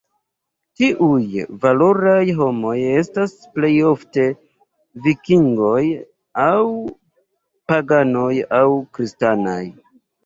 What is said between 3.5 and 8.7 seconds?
plejofte vikingoj, aŭ paganoj aŭ